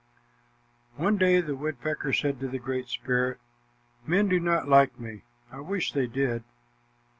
[0.95, 3.39] One day the woodpecker said to the Great Spirit,
[4.03, 5.21] "Men do not like me.
[5.51, 6.43] I wish they did."